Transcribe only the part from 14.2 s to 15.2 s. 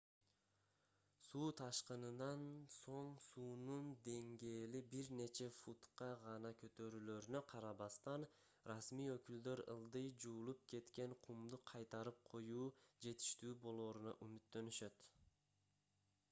үмүттөнүшөт